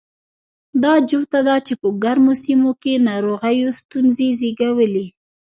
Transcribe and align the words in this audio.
دا 0.83 0.93
جوته 1.09 1.39
ده 1.47 1.55
چې 1.65 1.73
په 1.81 1.87
ګرمو 2.03 2.33
سیمو 2.43 2.71
کې 2.81 2.93
ناروغیو 3.09 3.69
ستونزې 3.79 4.27
زېږولې. 4.39 5.05